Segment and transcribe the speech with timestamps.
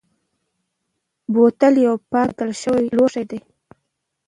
[1.33, 3.39] بوتل یو پاک ساتل شوی لوښی وي.